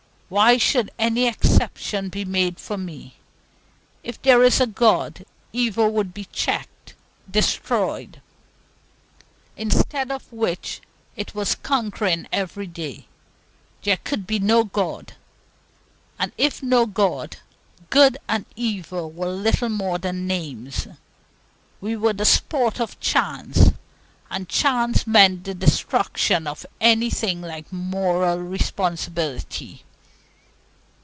Why 0.31 0.55
should 0.55 0.91
any 0.97 1.27
exception 1.27 2.07
be 2.07 2.23
made 2.23 2.57
for 2.57 2.77
me? 2.77 3.15
If 4.01 4.21
there 4.21 4.43
is 4.45 4.61
a 4.61 4.65
God, 4.65 5.25
evil 5.51 5.91
would 5.91 6.13
be 6.13 6.23
checked, 6.23 6.93
destroyed; 7.29 8.21
instead 9.57 10.09
of 10.09 10.31
which, 10.31 10.79
it 11.17 11.35
was 11.35 11.55
conquering 11.55 12.29
every 12.31 12.65
day. 12.65 13.07
There 13.83 13.97
could 13.97 14.25
be 14.25 14.39
no 14.39 14.63
God; 14.63 15.15
and 16.17 16.31
if 16.37 16.63
no 16.63 16.85
God, 16.85 17.35
good 17.89 18.17
and 18.29 18.45
evil 18.55 19.11
were 19.11 19.27
little 19.33 19.67
more 19.67 19.97
than 19.97 20.27
names. 20.27 20.87
We 21.81 21.97
were 21.97 22.13
the 22.13 22.23
sport 22.23 22.79
of 22.79 22.97
chance, 23.01 23.71
and 24.29 24.47
chance 24.47 25.05
meant 25.05 25.43
the 25.43 25.53
destruction 25.53 26.47
of 26.47 26.65
anything 26.79 27.41
like 27.41 27.73
moral 27.73 28.37
responsibility. 28.39 29.83